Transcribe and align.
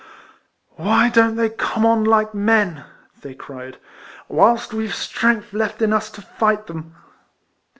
"AVhy 0.79 1.13
don't 1.13 1.35
they 1.35 1.47
come 1.47 1.85
on 1.85 2.03
like 2.03 2.33
men," 2.33 2.85
they 3.21 3.35
cried," 3.35 3.77
whilst 4.29 4.73
we 4.73 4.87
've 4.87 4.95
strength 4.95 5.53
left 5.53 5.79
in 5.79 5.93
us 5.93 6.09
to 6.09 6.23
fight 6.23 6.65
them?" 6.65 6.95